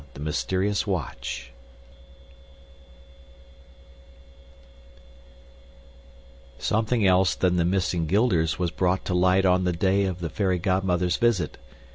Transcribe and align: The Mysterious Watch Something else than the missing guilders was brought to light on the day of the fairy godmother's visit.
The 0.15 0.19
Mysterious 0.19 0.87
Watch 0.87 1.53
Something 6.57 7.05
else 7.05 7.35
than 7.35 7.57
the 7.57 7.65
missing 7.65 8.07
guilders 8.07 8.57
was 8.57 8.71
brought 8.71 9.05
to 9.05 9.13
light 9.13 9.45
on 9.45 9.63
the 9.63 9.71
day 9.73 10.05
of 10.05 10.19
the 10.19 10.31
fairy 10.31 10.57
godmother's 10.57 11.17
visit. 11.17 11.59